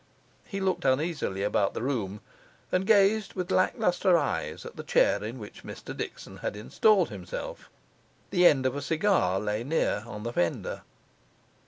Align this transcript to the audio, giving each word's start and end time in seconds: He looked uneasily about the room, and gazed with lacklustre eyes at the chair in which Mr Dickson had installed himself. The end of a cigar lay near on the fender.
He 0.47 0.59
looked 0.59 0.83
uneasily 0.83 1.43
about 1.43 1.75
the 1.75 1.81
room, 1.83 2.21
and 2.71 2.87
gazed 2.87 3.35
with 3.35 3.51
lacklustre 3.51 4.17
eyes 4.17 4.65
at 4.65 4.75
the 4.75 4.81
chair 4.83 5.23
in 5.23 5.37
which 5.37 5.63
Mr 5.63 5.95
Dickson 5.95 6.37
had 6.37 6.55
installed 6.55 7.09
himself. 7.09 7.69
The 8.31 8.47
end 8.47 8.65
of 8.65 8.75
a 8.75 8.81
cigar 8.81 9.39
lay 9.39 9.63
near 9.63 10.01
on 10.07 10.23
the 10.23 10.33
fender. 10.33 10.81